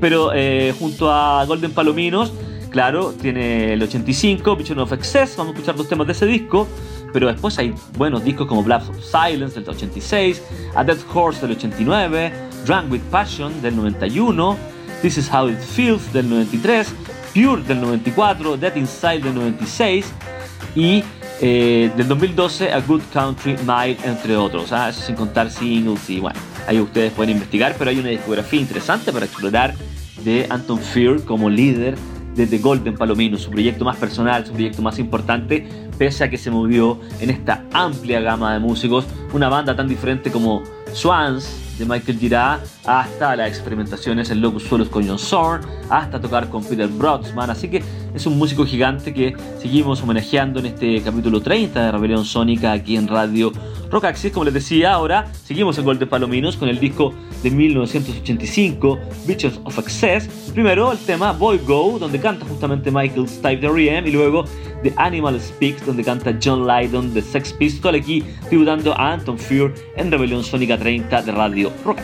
pero 0.00 0.30
junto 0.78 1.10
a 1.10 1.44
Golden 1.46 1.72
Palominos, 1.72 2.32
claro, 2.70 3.12
tiene 3.12 3.74
el 3.74 3.82
85, 3.82 4.56
Vision 4.56 4.78
of 4.80 4.92
Excess, 4.92 5.36
vamos 5.36 5.52
a 5.52 5.54
escuchar 5.54 5.76
dos 5.76 5.88
temas 5.88 6.06
de 6.06 6.12
ese 6.14 6.26
disco. 6.26 6.66
Pero 7.12 7.28
después 7.28 7.58
hay 7.58 7.74
buenos 7.98 8.24
discos 8.24 8.46
como 8.46 8.62
Blast 8.62 8.88
of 8.88 8.96
Silence 9.04 9.60
del 9.60 9.68
86, 9.68 10.42
A 10.74 10.82
Dead 10.82 10.96
Horse 11.12 11.42
del 11.42 11.56
89, 11.56 12.32
Drunk 12.66 12.90
with 12.90 13.02
Passion 13.10 13.60
del 13.60 13.76
91, 13.76 14.56
This 15.02 15.18
Is 15.18 15.30
How 15.32 15.48
It 15.48 15.58
Feels 15.58 16.12
del 16.12 16.30
93, 16.30 16.94
Pure 17.34 17.62
del 17.64 17.80
94, 17.80 18.56
Dead 18.56 18.76
Inside 18.76 19.20
del 19.20 19.34
96 19.34 20.12
y 20.74 21.04
eh, 21.44 21.90
del 21.96 22.06
2012 22.06 22.72
A 22.72 22.80
Good 22.80 23.02
Country 23.12 23.56
Mile, 23.66 23.98
entre 24.04 24.36
otros. 24.36 24.72
¿ah? 24.72 24.88
Eso 24.88 25.02
sin 25.02 25.16
contar 25.16 25.50
singles 25.50 26.08
y 26.08 26.20
bueno, 26.20 26.38
ahí 26.68 26.80
ustedes 26.80 27.12
pueden 27.12 27.32
investigar, 27.32 27.74
pero 27.76 27.90
hay 27.90 27.98
una 27.98 28.10
discografía 28.10 28.60
interesante 28.60 29.12
para 29.12 29.26
explorar 29.26 29.74
de 30.24 30.46
Anton 30.48 30.78
Fear 30.78 31.22
como 31.24 31.50
líder 31.50 31.96
de 32.36 32.46
The 32.46 32.58
Golden 32.58 32.94
Palomino, 32.94 33.36
su 33.38 33.50
proyecto 33.50 33.84
más 33.84 33.96
personal, 33.96 34.46
su 34.46 34.52
proyecto 34.52 34.82
más 34.82 35.00
importante, 35.00 35.66
pese 35.98 36.24
a 36.24 36.30
que 36.30 36.38
se 36.38 36.50
movió 36.50 37.00
en 37.20 37.30
esta 37.30 37.64
amplia 37.72 38.20
gama 38.20 38.52
de 38.52 38.60
músicos, 38.60 39.04
una 39.32 39.48
banda 39.48 39.74
tan 39.74 39.88
diferente 39.88 40.30
como 40.30 40.62
Swans 40.92 41.76
de 41.78 41.84
Michael 41.84 42.18
Girard, 42.18 42.60
hasta 42.86 43.34
las 43.34 43.48
experimentaciones 43.48 44.30
en 44.30 44.40
Locus 44.40 44.62
Suelos 44.62 44.88
con 44.88 45.06
John 45.06 45.18
Zorn, 45.18 45.62
hasta 45.90 46.20
tocar 46.20 46.48
con 46.48 46.64
Peter 46.64 46.86
Brodsman, 46.86 47.50
así 47.50 47.68
que 47.68 47.82
es 48.14 48.26
un 48.26 48.38
músico 48.38 48.64
gigante 48.64 49.12
que 49.14 49.34
seguimos 49.58 50.02
homenajeando 50.02 50.60
en 50.60 50.66
este 50.66 51.00
capítulo 51.02 51.40
30 51.40 51.86
de 51.86 51.92
Rebelión 51.92 52.24
Sónica 52.24 52.72
aquí 52.72 52.96
en 52.96 53.08
Radio 53.08 53.52
Rock 53.90 54.06
Axis, 54.06 54.32
como 54.32 54.44
les 54.44 54.54
decía, 54.54 54.94
ahora 54.94 55.30
seguimos 55.44 55.76
en 55.76 55.84
Golden 55.84 56.08
Palominos 56.08 56.56
con 56.56 56.70
el 56.70 56.80
disco 56.80 57.12
de 57.42 57.50
1985, 57.50 58.98
Visions 59.26 59.60
of 59.64 59.78
Access. 59.78 60.28
Primero 60.54 60.92
el 60.92 60.98
tema 60.98 61.32
Boy 61.32 61.58
Go, 61.58 61.98
donde 61.98 62.18
canta 62.18 62.46
justamente 62.46 62.90
Michael 62.90 63.28
Stipe 63.28 63.56
de 63.58 63.66
R.E.M. 63.66 64.08
y 64.08 64.12
luego 64.12 64.44
The 64.82 64.94
Animal 64.96 65.38
Speaks, 65.38 65.84
donde 65.84 66.04
canta 66.04 66.38
John 66.42 66.66
Lydon 66.66 67.12
de 67.12 67.20
Sex 67.20 67.52
Pistol, 67.52 67.94
aquí 67.94 68.24
tributando 68.48 68.94
a 68.94 69.12
Anton 69.12 69.38
Fear 69.38 69.74
en 69.96 70.10
Rebelión 70.10 70.42
Sónica 70.42 70.78
30 70.78 71.22
de 71.22 71.32
Radio 71.32 71.70
Rock 71.84 71.98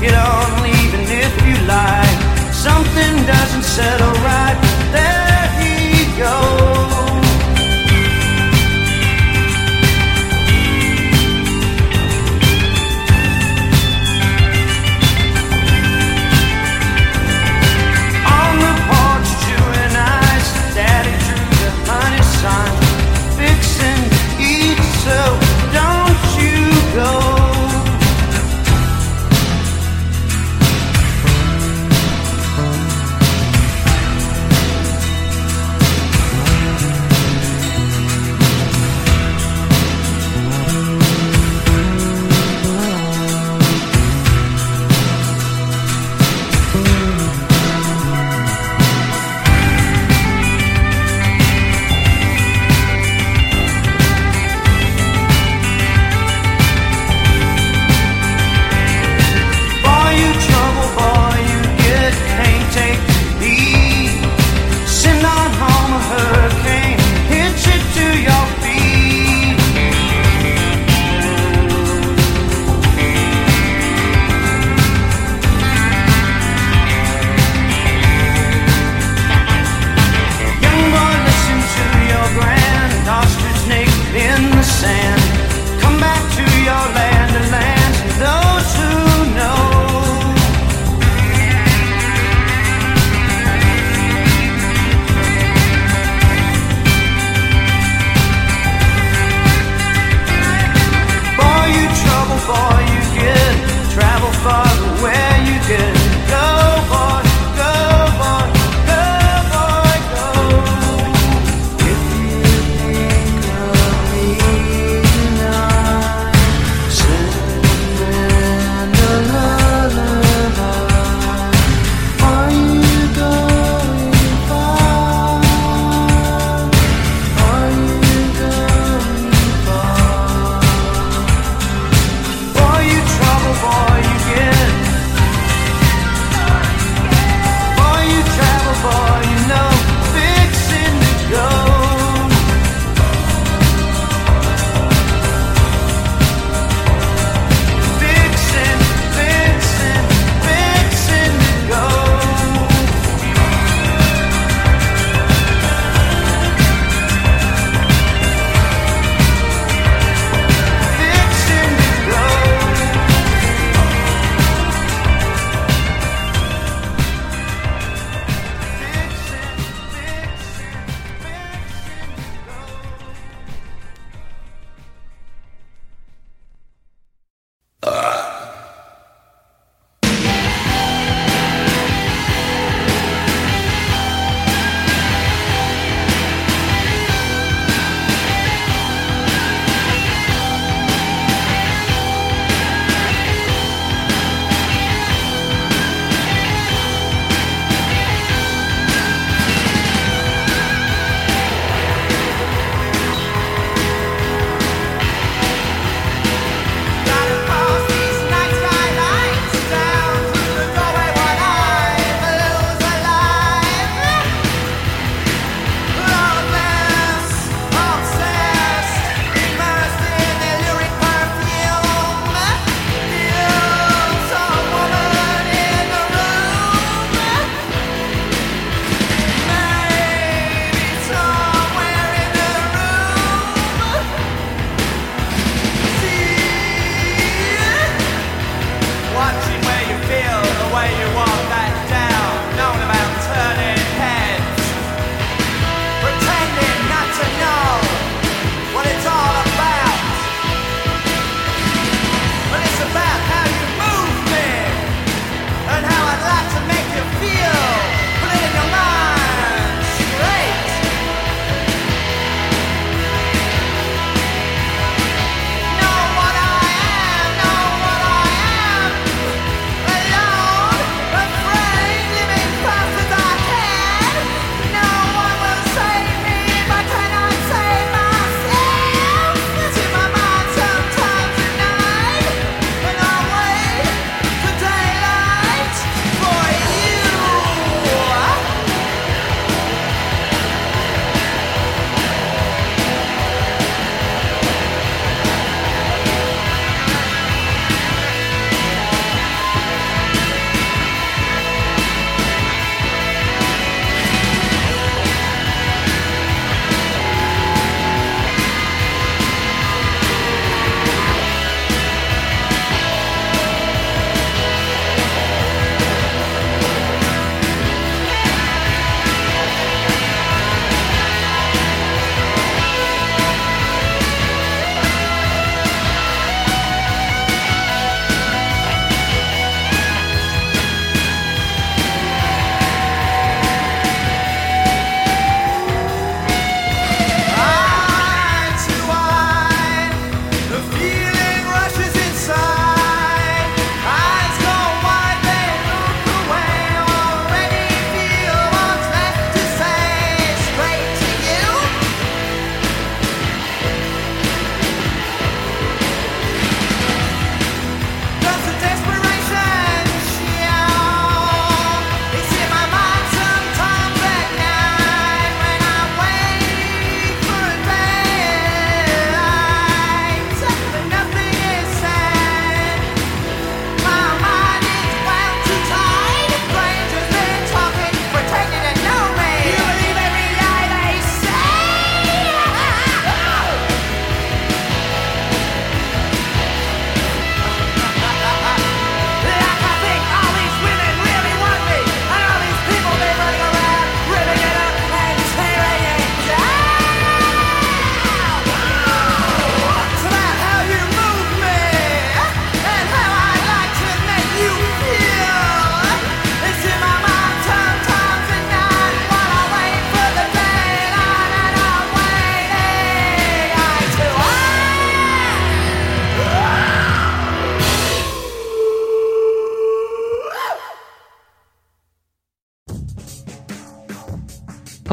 get 0.00 0.14
on 0.14 0.66
even 0.66 1.00
if 1.24 1.32
you 1.46 1.56
lie. 1.66 2.50
Something 2.52 3.26
doesn't 3.26 3.62
settle. 3.62 4.09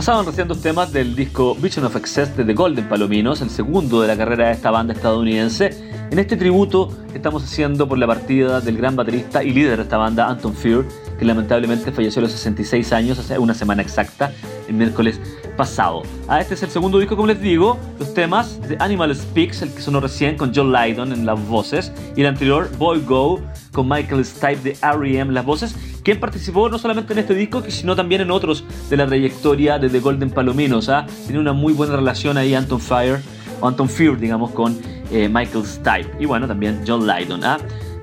Pasaban 0.08 0.26
recién 0.26 0.48
dos 0.48 0.62
temas 0.62 0.94
del 0.94 1.18
disco 1.18 1.54
Vision 1.54 1.84
of 1.84 1.98
Excess 1.98 2.38
de 2.38 2.46
The 2.46 2.54
Golden 2.54 2.88
Palominos, 2.88 3.42
el 3.42 3.50
segundo 3.50 4.02
de 4.02 4.08
la 4.08 4.16
carrera 4.16 4.48
de 4.48 4.54
esta 4.54 4.72
banda 4.72 4.94
estadounidense. 4.94 6.08
En 6.10 6.18
este 6.18 6.38
tributo 6.38 6.88
estamos 7.14 7.44
haciendo 7.44 7.90
por 7.90 7.98
la 7.98 8.08
partida 8.08 8.62
del 8.62 8.78
gran 8.78 8.96
baterista 8.96 9.44
y 9.44 9.52
líder 9.52 9.76
de 9.76 9.84
esta 9.84 9.98
banda, 9.98 10.30
Anton 10.30 10.56
Fear, 10.56 10.86
que 11.18 11.26
lamentablemente 11.26 11.92
falleció 11.92 12.20
a 12.20 12.24
los 12.24 12.32
66 12.32 12.94
años, 12.94 13.20
hace 13.20 13.38
una 13.38 13.54
semana 13.54 13.82
exacta, 13.82 14.32
el 14.68 14.76
miércoles 14.76 15.20
pasado. 15.56 16.04
Ah, 16.28 16.40
este 16.40 16.54
es 16.54 16.64
el 16.64 16.70
segundo 16.70 17.00
disco, 17.00 17.16
como 17.16 17.28
les 17.28 17.42
digo, 17.42 17.78
los 18.00 18.14
temas 18.14 18.62
de 18.68 18.78
Animal 18.80 19.16
Speaks, 19.16 19.62
el 19.62 19.74
que 19.74 19.82
sonó 19.82 20.00
recién 20.00 20.38
con 20.38 20.54
John 20.54 20.72
Lydon 20.72 21.12
en 21.12 21.26
las 21.26 21.46
voces, 21.48 21.92
y 22.16 22.22
el 22.22 22.28
anterior, 22.28 22.70
Boy 22.78 23.02
Go, 23.02 23.42
con 23.74 23.90
Michael 23.90 24.24
Stipe 24.24 24.58
de 24.58 24.78
R.E.M. 24.82 25.34
las 25.34 25.46
voces, 25.46 25.76
quien 26.04 26.20
participó 26.20 26.70
no 26.70 26.78
solamente 26.78 27.14
en 27.14 27.20
este 27.20 27.36
disco, 27.36 27.64
sino 27.68 27.96
también 27.96 28.22
en 28.22 28.32
otros 28.32 28.64
de 28.90 28.96
la 28.98 29.06
trayectoria 29.06 29.78
de 29.78 29.90
The 29.90 30.00
Golden 30.00 30.30
Palominos. 30.30 30.88
¿ah? 30.90 31.06
Tiene 31.26 31.40
una 31.40 31.54
muy 31.54 31.74
buena 31.74 31.96
relación 31.96 32.38
ahí 32.38 32.54
Anton 32.54 32.80
Fire, 32.80 33.20
o 33.60 33.68
Anton 33.68 33.90
Fear, 33.90 34.18
digamos, 34.18 34.52
con 34.52 34.80
eh, 35.12 35.28
Michael 35.28 35.66
Stipe. 35.66 36.10
Y 36.20 36.26
bueno, 36.26 36.48
también 36.48 36.82
John 36.88 37.06
Lydon. 37.06 37.44
¿ah? 37.44 37.58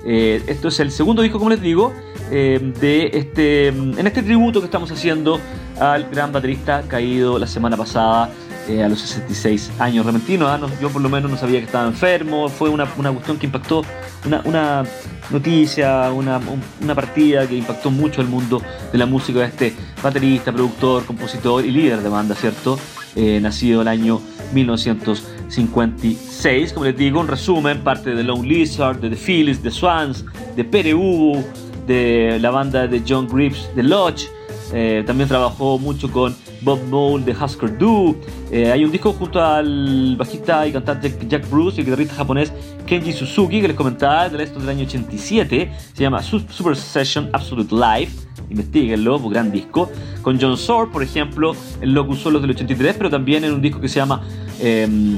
Eh, 0.05 0.43
esto 0.45 0.67
es 0.67 0.79
el 0.79 0.91
segundo 0.91 1.23
disco, 1.23 1.39
como 1.39 1.49
les 1.49 1.61
digo, 1.61 1.93
eh, 2.31 2.73
de 2.79 3.09
este, 3.13 3.67
en 3.67 4.07
este 4.07 4.23
tributo 4.23 4.59
que 4.59 4.65
estamos 4.65 4.91
haciendo 4.91 5.39
al 5.79 6.09
gran 6.09 6.31
baterista 6.31 6.83
caído 6.87 7.37
la 7.37 7.47
semana 7.47 7.77
pasada 7.77 8.29
eh, 8.67 8.83
a 8.83 8.89
los 8.89 8.99
66 8.99 9.73
años 9.77 10.03
repentino. 10.05 10.47
¿ah? 10.47 10.59
yo 10.81 10.89
por 10.89 11.01
lo 11.01 11.09
menos 11.09 11.29
no 11.29 11.37
sabía 11.37 11.59
que 11.59 11.65
estaba 11.65 11.87
enfermo. 11.87 12.49
Fue 12.49 12.69
una, 12.69 12.87
una 12.97 13.11
cuestión 13.11 13.37
que 13.37 13.45
impactó, 13.45 13.83
una, 14.25 14.41
una 14.43 14.83
noticia, 15.29 16.11
una, 16.11 16.41
una, 16.81 16.95
partida 16.95 17.47
que 17.47 17.55
impactó 17.55 17.91
mucho 17.91 18.21
el 18.21 18.27
mundo 18.27 18.59
de 18.91 18.97
la 18.97 19.05
música 19.05 19.37
de 19.39 19.45
este 19.45 19.71
baterista, 20.01 20.51
productor, 20.51 21.05
compositor 21.05 21.63
y 21.63 21.69
líder 21.69 22.01
de 22.01 22.09
banda, 22.09 22.33
¿cierto? 22.33 22.79
Eh, 23.15 23.39
nacido 23.39 23.83
el 23.83 23.87
año 23.87 24.19
1956. 24.53 26.73
Como 26.73 26.85
les 26.85 26.97
digo, 26.97 27.19
un 27.19 27.27
resumen, 27.27 27.81
parte 27.81 28.15
de 28.15 28.23
Lone 28.23 28.47
Lizard, 28.47 28.99
de 28.99 29.11
The 29.11 29.15
Phillies, 29.15 29.61
de 29.61 29.69
Swans, 29.69 30.25
de 30.55 30.63
Pere 30.63 30.95
Ubu, 30.95 31.43
de 31.85 32.37
la 32.39 32.51
banda 32.51 32.87
de 32.87 33.03
John 33.07 33.27
Grips, 33.27 33.69
de 33.75 33.83
Lodge. 33.83 34.27
Eh, 34.73 35.03
también 35.05 35.29
trabajó 35.29 35.77
mucho 35.77 36.11
con 36.11 36.35
Bob 36.61 36.81
Mole 36.89 37.23
de 37.23 37.31
Husker 37.31 37.77
Du. 37.77 38.17
Eh, 38.51 38.71
hay 38.71 38.83
un 38.83 38.91
disco 38.91 39.13
junto 39.13 39.41
al 39.41 40.15
bajista 40.17 40.67
y 40.67 40.71
cantante 40.71 41.15
Jack 41.27 41.49
Bruce 41.49 41.77
y 41.77 41.79
el 41.81 41.85
guitarrista 41.85 42.15
japonés 42.15 42.51
Kenji 42.85 43.13
Suzuki 43.13 43.61
que 43.61 43.67
les 43.67 43.77
comentaba 43.77 44.27
del 44.27 44.41
esto 44.41 44.59
del 44.59 44.69
año 44.69 44.85
87. 44.85 45.71
Se 45.93 46.01
llama 46.01 46.21
Super 46.21 46.75
Session 46.75 47.29
Absolute 47.33 47.73
Live. 47.73 48.11
Investíguenlo, 48.49 49.17
un 49.17 49.31
gran 49.31 49.51
disco. 49.51 49.91
Con 50.21 50.39
John 50.39 50.57
Sor, 50.57 50.91
por 50.91 51.03
ejemplo, 51.03 51.55
en 51.81 51.93
Locus 51.93 52.19
Solos 52.19 52.41
del 52.41 52.51
83, 52.51 52.95
pero 52.97 53.09
también 53.09 53.43
en 53.43 53.53
un 53.53 53.61
disco 53.61 53.79
que 53.79 53.87
se 53.87 53.95
llama 53.95 54.21
em, 54.59 55.17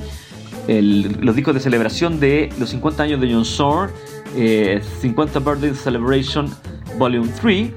los 0.68 1.36
discos 1.36 1.54
de 1.54 1.60
celebración 1.60 2.20
de 2.20 2.50
los 2.60 2.70
50 2.70 3.04
años 3.04 3.22
de 3.22 3.34
John 3.34 3.46
Sor, 4.36 4.82
50 5.02 5.40
eh, 5.40 5.42
Birthday 5.44 5.74
Celebration 5.74 6.50
Volume 6.98 7.30
3. 7.42 7.72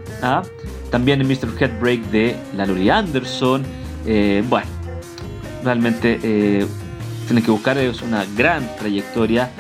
También 0.91 1.21
en 1.21 1.29
Mr. 1.29 1.49
Headbreak 1.59 2.03
de 2.11 2.37
la 2.57 2.67
Lori 2.67 2.91
Anderson. 2.91 3.63
Eh, 4.07 4.43
bueno, 4.49 4.67
realmente 5.63 6.19
eh, 6.23 6.67
tienen 7.27 7.45
que 7.45 7.51
buscar, 7.51 7.79
es 7.79 8.03
una 8.03 8.25
gran 8.37 8.69
trayectoria. 8.77 9.51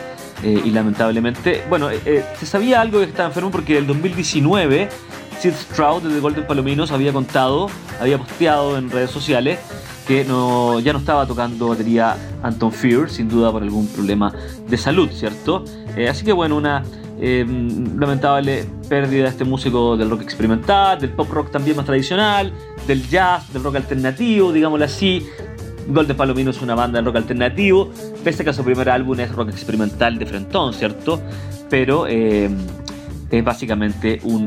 Eh, 0.42 0.61
y 0.64 0.70
lamentablemente, 0.70 1.62
bueno, 1.68 1.88
se 1.90 2.46
sabía 2.46 2.81
algo 2.81 2.98
de 2.98 3.05
que 3.05 3.11
estaba 3.11 3.29
enfermo 3.29 3.50
porque 3.50 3.76
el 3.76 3.87
2019 3.87 4.88
Sid 5.40 5.55
Stroud 5.55 6.03
de 6.03 6.20
Golden 6.20 6.46
Palominos 6.46 6.92
había 6.92 7.14
contado, 7.14 7.70
había 7.98 8.18
posteado 8.18 8.76
en 8.76 8.90
redes 8.90 9.11
sociales 9.11 9.59
que 10.07 10.22
no, 10.22 10.81
ya 10.81 10.92
no 10.92 10.98
estaba 10.98 11.26
tocando 11.26 11.68
batería 11.68 12.14
Anton 12.42 12.70
Fear, 12.70 13.09
sin 13.09 13.31
duda 13.31 13.50
por 13.50 13.62
algún 13.62 13.87
problema 13.87 14.35
de 14.68 14.76
salud, 14.76 15.09
¿cierto? 15.11 15.64
así 16.07 16.26
que 16.26 16.33
bueno, 16.33 16.59
una 16.59 16.83
eh, 17.18 17.46
lamentable 17.98 18.66
pérdida 18.87 19.24
de 19.24 19.29
este 19.31 19.44
músico 19.46 19.96
del 19.96 20.11
rock 20.11 20.20
experimental, 20.20 21.00
del 21.00 21.11
pop 21.11 21.31
rock 21.31 21.50
también 21.50 21.74
más 21.74 21.87
tradicional, 21.87 22.53
del 22.87 23.09
jazz, 23.09 23.50
del 23.50 23.62
rock 23.62 23.76
alternativo, 23.76 24.53
digámoslo 24.53 24.85
así. 24.85 25.26
Golden 25.88 26.18
Palomino 26.18 26.50
es 26.50 26.61
una 26.61 26.74
banda 26.74 26.98
de 26.98 27.07
rock 27.07 27.16
alternativo, 27.16 27.90
pese 28.22 28.42
a 28.42 28.44
que 28.44 28.53
su 28.53 28.62
primer 28.62 28.90
álbum 28.90 29.18
es 29.18 29.33
rock 29.35 29.48
experimental 29.48 30.18
de 30.18 30.26
Frentón, 30.26 30.74
¿cierto? 30.74 31.18
Pero 31.70 32.07
eh, 32.07 32.50
es 33.31 33.42
básicamente 33.42 34.20
un 34.24 34.46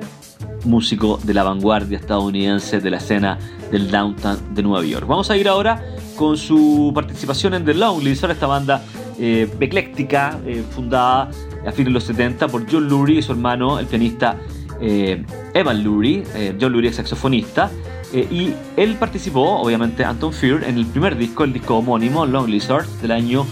músico 0.65 1.19
de 1.23 1.33
la 1.33 1.43
vanguardia 1.43 1.97
estadounidense 1.97 2.79
de 2.79 2.89
la 2.89 2.97
escena 2.97 3.37
del 3.71 3.89
downtown 3.89 4.37
de 4.53 4.63
Nueva 4.63 4.85
York. 4.85 5.07
Vamos 5.07 5.29
a 5.29 5.37
ir 5.37 5.47
ahora 5.47 5.83
con 6.15 6.37
su 6.37 6.91
participación 6.93 7.53
en 7.53 7.65
The 7.65 7.73
Lonely, 7.73 8.11
esta 8.11 8.47
banda 8.47 8.83
eh, 9.19 9.49
ecléctica 9.59 10.39
fundada 10.71 11.29
a 11.65 11.71
fines 11.71 11.87
de 11.87 11.91
los 11.91 12.03
70 12.03 12.47
por 12.47 12.69
John 12.71 12.87
Lurie 12.87 13.19
y 13.19 13.21
su 13.21 13.31
hermano, 13.31 13.79
el 13.79 13.87
pianista 13.87 14.37
eh, 14.81 15.23
Evan 15.53 15.83
Lurie. 15.83 16.23
Eh, 16.35 16.55
John 16.59 16.73
Lurie 16.73 16.89
es 16.89 16.97
saxofonista. 16.97 17.71
Eh, 18.13 18.27
y 18.29 18.53
él 18.77 18.95
participó, 18.95 19.59
obviamente, 19.59 20.03
Anton 20.03 20.33
Fear, 20.33 20.63
en 20.65 20.77
el 20.77 20.85
primer 20.85 21.17
disco, 21.17 21.43
el 21.43 21.53
disco 21.53 21.77
homónimo, 21.77 22.25
Long 22.25 22.47
Lizard, 22.47 22.85
del 23.01 23.11
año 23.11 23.45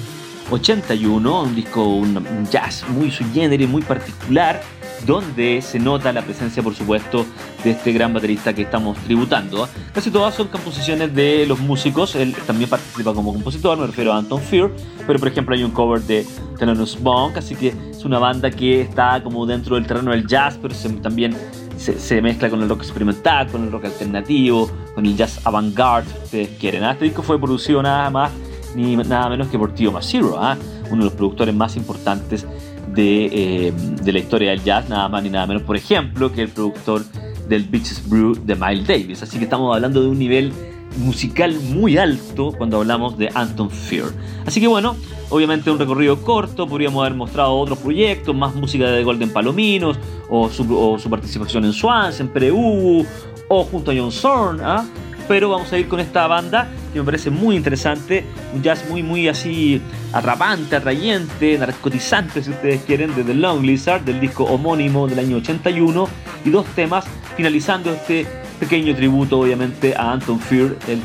81, 0.51 1.43
un 1.43 1.56
disco, 1.56 1.84
un, 1.84 2.47
jazz 2.51 2.86
muy 2.89 3.10
sui 3.10 3.25
generis, 3.34 3.67
muy 3.67 3.82
particular, 3.82 4.62
donde 5.06 5.62
se 5.62 5.80
nota 5.80 6.12
la 6.14 6.22
presencia, 6.22 6.62
por 6.62 6.76
supuesto, 6.76 7.26
de 7.64 7.72
este 7.72 7.92
gran 7.92 8.14
baterista 8.14 8.54
que 8.54 8.64
estamos 8.64 8.98
tributando. 9.00 9.68
Casi 9.94 10.12
todas 10.12 10.36
son 10.36 10.48
composiciones 10.48 11.14
de 11.14 11.46
los 11.46 11.60
músicos, 11.60 12.16
él 12.16 12.36
también 12.46 12.70
participa 12.70 13.14
como 13.14 13.34
compositor, 13.34 13.78
me 13.78 13.88
refiero 13.88 14.14
a 14.14 14.18
Anton 14.18 14.42
Fear, 14.42 14.72
pero 15.08 15.20
por 15.20 15.28
ejemplo 15.28 15.56
hay 15.56 15.64
un 15.64 15.72
cover 15.72 16.02
de 16.02 16.26
Thelonious 16.58 17.00
Monk, 17.02 17.38
así 17.38 17.56
que 17.56 17.74
es 17.92 18.06
una 18.06 18.20
banda 18.20 18.52
que 18.52 18.82
está 18.82 19.22
como 19.24 19.46
dentro 19.46 19.76
del 19.76 19.86
terreno 19.86 20.12
del 20.12 20.28
jazz, 20.28 20.58
pero 20.62 20.74
también 21.02 21.36
se, 21.78 22.22
mezcla 22.22 22.50
con 22.50 22.62
el 22.62 22.70
rock 22.70 22.82
experimental, 22.82 23.48
con 23.48 23.64
el 23.64 23.72
rock 23.72 23.86
alternativo, 23.86 24.70
con 24.94 25.06
el 25.06 25.16
jazz 25.16 25.40
avant-garde, 25.46 26.10
si 26.10 26.24
ustedes 26.24 26.50
quieren. 26.60 26.84
Este 26.84 27.06
disco 27.06 27.24
fue 27.24 27.40
producido 27.40 27.82
nada 27.82 28.10
más 28.10 28.32
ni 28.76 28.96
nada 28.96 29.30
menos 29.30 29.48
que 29.48 29.58
por 29.58 29.74
Tio 29.74 29.92
Masiro, 29.92 30.42
¿ah? 30.42 30.58
uno 30.90 31.04
de 31.04 31.10
los 31.10 31.14
productores 31.14 31.54
más 31.54 31.76
importantes 31.76 32.46
eh, 32.95 33.73
de, 34.04 34.12
la 34.12 34.19
historia 34.19 34.51
del 34.51 34.63
jazz, 34.63 34.89
nada 34.89 35.08
más 35.10 35.23
ni 35.23 35.30
nada 35.30 35.47
menos, 35.47 35.63
por 35.63 35.75
ejemplo, 35.75 36.32
que 36.32 36.41
el 36.41 36.49
productor 36.49 37.04
del 37.47 37.63
Beaches 37.63 38.08
Brew 38.08 38.36
de 38.36 38.55
Miles 38.55 38.88
Davis. 38.88 39.24
Así 39.24 39.38
que 39.38 39.45
estamos 39.45 39.74
hablando 39.76 40.01
de 40.01 40.07
un 40.09 40.20
nivel 40.20 40.51
musical 40.97 41.53
muy 41.70 41.97
alto 41.97 42.53
cuando 42.57 42.78
hablamos 42.78 43.18
de 43.18 43.30
Anton 43.34 43.70
Fear. 43.70 44.11
Así 44.45 44.59
que 44.59 44.68
bueno, 44.68 44.95
obviamente 45.30 45.72
un 45.72 45.80
recorrido 45.80 46.22
corto, 46.22 46.68
podríamos 46.68 47.01
haber 47.01 47.16
mostrado 47.16 47.57
otros 47.57 47.78
proyectos, 47.80 48.36
más 48.36 48.53
música 48.55 48.89
de 48.91 49.03
Golden 49.03 49.32
Palominos, 49.32 49.97
o 50.30 50.49
su, 50.49 51.09
participación 51.09 51.66
en 51.66 51.74
Swans, 51.74 52.20
en 52.20 52.28
Preu, 52.28 53.05
o 53.47 53.63
junto 53.63 53.91
a 53.91 53.93
John 53.95 54.11
Zorn, 54.11 54.59
¿ah? 54.61 54.86
pero 55.28 55.49
vamos 55.49 55.72
a 55.72 55.78
ir 55.78 55.88
con 55.88 55.99
esta 55.99 56.28
banda 56.28 56.70
que 56.92 57.00
me 57.00 57.06
parece 57.06 57.30
muy 57.30 57.56
interesante, 57.56 58.26
un 58.54 58.62
jazz 58.62 58.86
muy, 58.89 59.04
muy 59.04 59.28
así 59.28 59.82
atrapante, 60.14 60.76
atrayente, 60.76 61.58
narcotizante, 61.58 62.44
si 62.44 62.52
ustedes 62.52 62.82
quieren, 62.84 63.16
de 63.16 63.24
The 63.24 63.34
Long 63.34 63.64
Lizard, 63.64 64.02
del 64.02 64.20
disco 64.20 64.44
homónimo 64.44 65.08
del 65.08 65.20
año 65.20 65.38
81, 65.38 66.08
y 66.46 66.50
dos 66.50 66.66
temas 66.76 67.06
finalizando 67.36 67.94
este 67.94 68.26
pequeño 68.60 68.96
tributo, 68.96 69.39
obviamente, 69.39 69.96
a 69.96 70.12
Anton 70.12 70.39
Fear, 70.39 70.76
el 70.88 71.00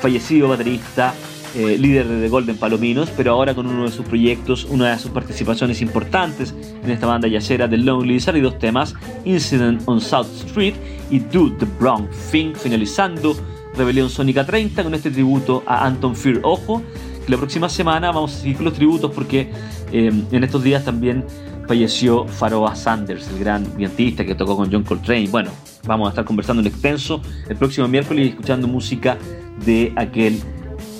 fallecido 0.00 0.48
baterista. 0.48 1.14
Eh, 1.56 1.78
líder 1.78 2.08
de 2.08 2.20
The 2.20 2.28
Golden 2.28 2.56
Palominos, 2.56 3.10
pero 3.16 3.30
ahora 3.30 3.54
con 3.54 3.68
uno 3.68 3.84
de 3.84 3.92
sus 3.92 4.04
proyectos, 4.04 4.64
una 4.64 4.90
de 4.90 4.98
sus 4.98 5.12
participaciones 5.12 5.80
importantes 5.82 6.52
en 6.82 6.90
esta 6.90 7.06
banda 7.06 7.28
yacera 7.28 7.68
de 7.68 7.76
Long 7.76 8.04
Lizard 8.04 8.34
y 8.34 8.40
dos 8.40 8.58
temas, 8.58 8.96
Incident 9.24 9.80
on 9.86 10.00
South 10.00 10.26
Street 10.46 10.74
y 11.12 11.20
Do 11.20 11.52
the 11.56 11.66
Brown 11.78 12.08
Thing, 12.32 12.54
finalizando 12.56 13.36
Rebelión 13.76 14.10
Sónica 14.10 14.44
30 14.46 14.82
con 14.84 14.94
este 14.94 15.10
tributo 15.10 15.62
a 15.66 15.86
Anton 15.86 16.14
Fear. 16.14 16.40
Ojo, 16.42 16.82
que 17.24 17.30
la 17.30 17.38
próxima 17.38 17.68
semana 17.68 18.12
vamos 18.12 18.34
a 18.34 18.38
seguir 18.38 18.56
con 18.56 18.66
los 18.66 18.74
tributos 18.74 19.10
porque 19.12 19.50
eh, 19.92 20.12
en 20.30 20.44
estos 20.44 20.62
días 20.62 20.84
también 20.84 21.24
falleció 21.66 22.26
Faroa 22.26 22.74
Sanders, 22.76 23.28
el 23.28 23.38
gran 23.38 23.76
vientista 23.76 24.24
que 24.24 24.34
tocó 24.34 24.56
con 24.56 24.70
John 24.70 24.82
Coltrane. 24.82 25.28
Bueno, 25.28 25.50
vamos 25.86 26.06
a 26.06 26.10
estar 26.10 26.24
conversando 26.24 26.60
en 26.60 26.68
extenso 26.68 27.20
el 27.48 27.56
próximo 27.56 27.88
miércoles 27.88 28.26
y 28.26 28.28
escuchando 28.30 28.68
música 28.68 29.16
de 29.64 29.92
aquel 29.96 30.38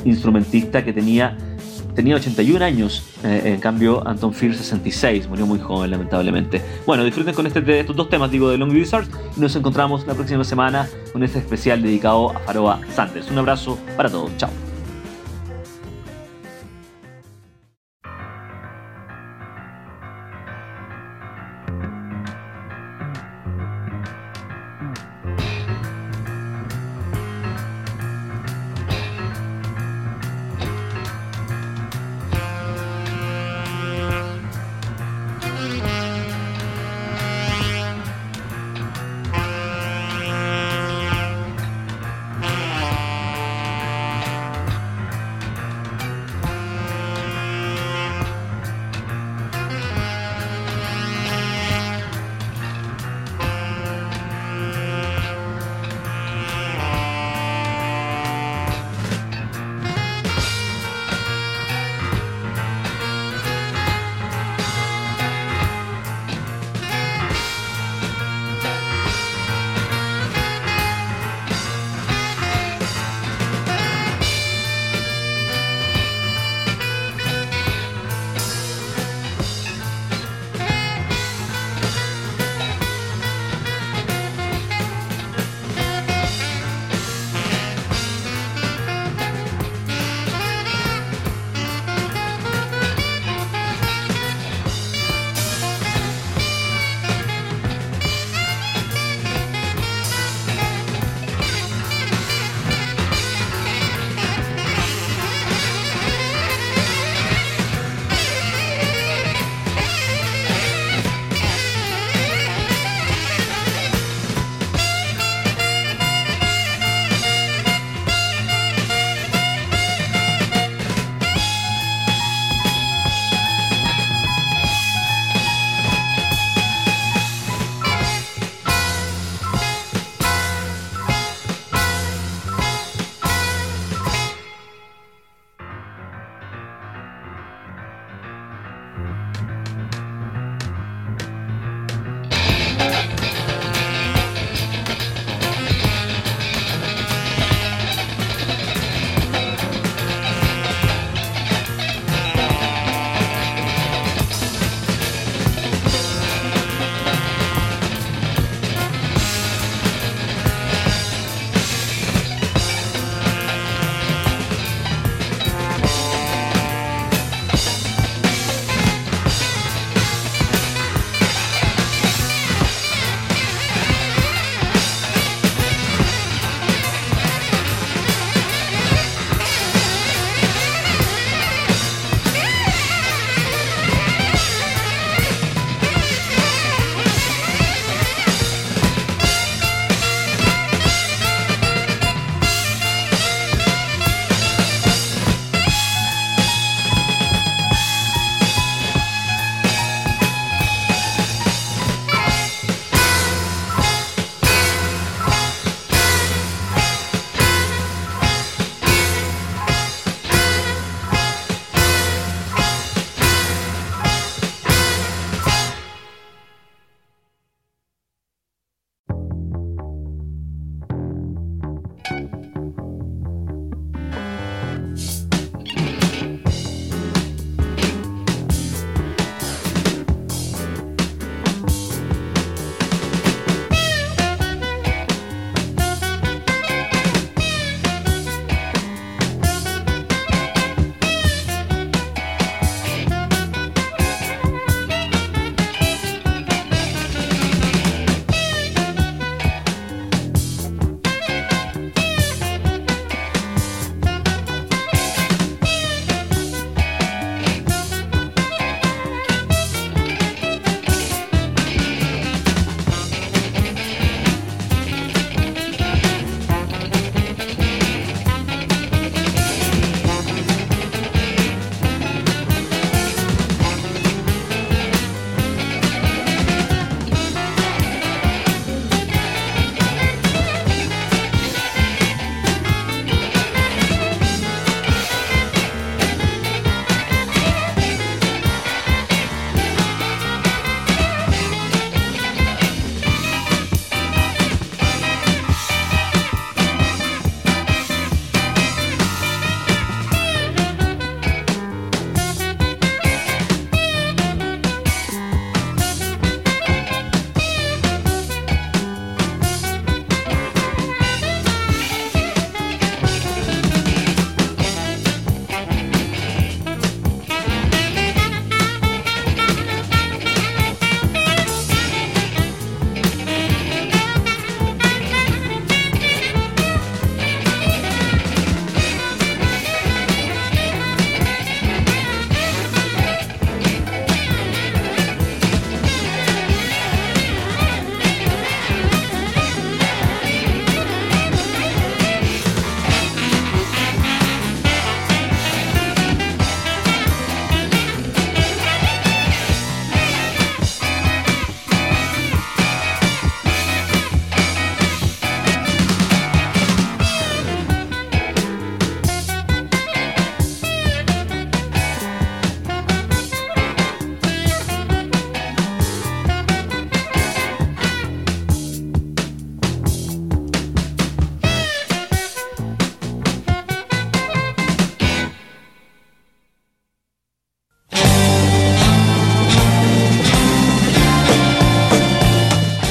instrumentista 0.04 0.84
que 0.84 0.92
tenía 0.92 1.36
Tenía 1.94 2.16
81 2.16 2.64
años, 2.64 3.04
eh, 3.22 3.42
en 3.44 3.60
cambio 3.60 4.06
Anton 4.06 4.34
Fear 4.34 4.54
66, 4.54 5.28
murió 5.28 5.46
muy 5.46 5.60
joven 5.60 5.90
lamentablemente. 5.90 6.60
Bueno, 6.86 7.04
disfruten 7.04 7.34
con 7.34 7.46
este, 7.46 7.80
estos 7.80 7.94
dos 7.94 8.08
temas, 8.08 8.30
digo, 8.30 8.50
de 8.50 8.58
Long 8.58 8.72
Wizards 8.72 9.08
y 9.36 9.40
nos 9.40 9.54
encontramos 9.54 10.06
la 10.06 10.14
próxima 10.14 10.44
semana 10.44 10.88
con 11.12 11.22
este 11.22 11.38
especial 11.38 11.82
dedicado 11.82 12.30
a 12.30 12.40
Faroa 12.40 12.80
Sanders. 12.94 13.30
Un 13.30 13.38
abrazo 13.38 13.78
para 13.96 14.10
todos, 14.10 14.36
chao. 14.36 14.63